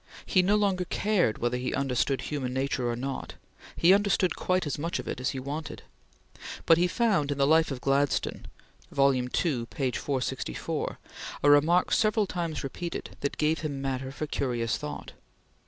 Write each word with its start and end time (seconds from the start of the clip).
He 0.25 0.41
no 0.41 0.55
longer 0.55 0.85
cared 0.85 1.37
whether 1.37 1.57
he 1.57 1.75
understood 1.75 2.21
human 2.21 2.53
nature 2.55 2.89
or 2.89 2.95
not; 2.95 3.35
he 3.75 3.93
understood 3.93 4.35
quite 4.35 4.65
as 4.65 4.79
much 4.79 4.97
of 4.97 5.07
it 5.07 5.19
as 5.19 5.29
he 5.29 5.39
wanted; 5.39 5.83
but 6.65 6.79
he 6.79 6.87
found 6.87 7.31
in 7.31 7.37
the 7.37 7.45
"Life 7.45 7.69
of 7.69 7.81
Gladstone" 7.81 8.47
(II, 8.91 8.95
464) 9.31 10.97
a 11.43 11.49
remark 11.51 11.91
several 11.91 12.25
times 12.25 12.63
repeated 12.63 13.11
that 13.19 13.37
gave 13.37 13.59
him 13.59 13.79
matter 13.79 14.11
for 14.11 14.25
curious 14.25 14.75
thought. 14.75 15.11